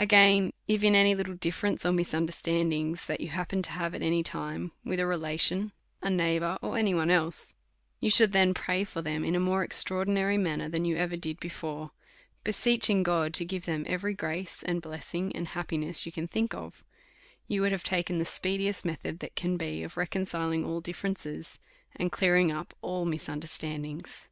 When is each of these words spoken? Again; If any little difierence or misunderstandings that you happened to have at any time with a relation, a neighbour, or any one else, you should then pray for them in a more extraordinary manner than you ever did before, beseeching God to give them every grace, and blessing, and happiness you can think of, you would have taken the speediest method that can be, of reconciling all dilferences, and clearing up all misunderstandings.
Again; 0.00 0.52
If 0.66 0.82
any 0.82 1.14
little 1.14 1.36
difierence 1.36 1.84
or 1.84 1.92
misunderstandings 1.92 3.06
that 3.06 3.20
you 3.20 3.28
happened 3.28 3.62
to 3.66 3.70
have 3.70 3.94
at 3.94 4.02
any 4.02 4.24
time 4.24 4.72
with 4.84 4.98
a 4.98 5.06
relation, 5.06 5.70
a 6.02 6.10
neighbour, 6.10 6.58
or 6.60 6.76
any 6.76 6.92
one 6.92 7.08
else, 7.08 7.54
you 8.00 8.10
should 8.10 8.32
then 8.32 8.52
pray 8.52 8.82
for 8.82 9.00
them 9.00 9.24
in 9.24 9.36
a 9.36 9.38
more 9.38 9.62
extraordinary 9.62 10.36
manner 10.36 10.68
than 10.68 10.84
you 10.84 10.96
ever 10.96 11.16
did 11.16 11.38
before, 11.38 11.92
beseeching 12.42 13.04
God 13.04 13.32
to 13.34 13.44
give 13.44 13.64
them 13.64 13.84
every 13.86 14.12
grace, 14.12 14.64
and 14.64 14.82
blessing, 14.82 15.30
and 15.36 15.46
happiness 15.46 16.04
you 16.04 16.10
can 16.10 16.26
think 16.26 16.52
of, 16.52 16.82
you 17.46 17.60
would 17.60 17.70
have 17.70 17.84
taken 17.84 18.18
the 18.18 18.24
speediest 18.24 18.84
method 18.84 19.20
that 19.20 19.36
can 19.36 19.56
be, 19.56 19.84
of 19.84 19.96
reconciling 19.96 20.64
all 20.64 20.80
dilferences, 20.82 21.60
and 21.94 22.10
clearing 22.10 22.50
up 22.50 22.74
all 22.82 23.04
misunderstandings. 23.04 24.28